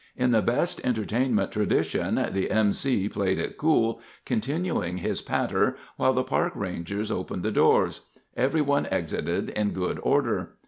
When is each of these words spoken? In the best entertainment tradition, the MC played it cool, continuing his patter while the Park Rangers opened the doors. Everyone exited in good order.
In 0.17 0.31
the 0.31 0.41
best 0.41 0.81
entertainment 0.83 1.51
tradition, 1.51 2.15
the 2.31 2.49
MC 2.49 3.07
played 3.07 3.37
it 3.37 3.55
cool, 3.55 4.01
continuing 4.25 4.97
his 4.97 5.21
patter 5.21 5.77
while 5.95 6.11
the 6.13 6.23
Park 6.23 6.53
Rangers 6.55 7.11
opened 7.11 7.43
the 7.43 7.51
doors. 7.51 8.01
Everyone 8.35 8.87
exited 8.89 9.51
in 9.51 9.73
good 9.73 9.99
order. 10.01 10.55